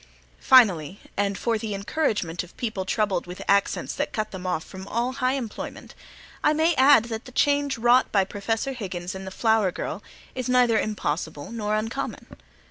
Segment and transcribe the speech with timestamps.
[0.39, 4.87] Finally, and for the encouragement of people troubled with accents that cut them off from
[4.87, 5.93] all high employment,
[6.43, 10.01] I may add that the change wrought by Professor Higgins in the flower girl
[10.33, 12.25] is neither impossible nor uncommon.